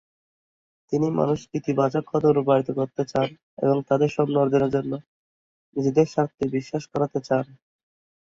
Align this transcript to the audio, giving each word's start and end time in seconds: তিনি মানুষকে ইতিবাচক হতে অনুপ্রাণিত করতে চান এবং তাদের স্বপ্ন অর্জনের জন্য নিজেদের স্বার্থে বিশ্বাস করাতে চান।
তিনি 0.91 1.07
মানুষকে 1.17 1.53
ইতিবাচক 1.57 2.03
হতে 2.07 2.25
অনুপ্রাণিত 2.27 2.69
করতে 2.79 3.01
চান 3.11 3.27
এবং 3.63 3.77
তাদের 3.89 4.09
স্বপ্ন 4.11 4.35
অর্জনের 4.37 4.73
জন্য 4.75 4.91
নিজেদের 5.75 6.07
স্বার্থে 6.13 6.43
বিশ্বাস 6.55 6.83
করাতে 6.91 7.19
চান। 7.27 7.45